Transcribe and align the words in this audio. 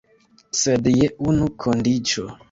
Sed 0.59 0.87
je 0.91 1.09
unu 1.33 1.49
kondiĉo. 1.65 2.25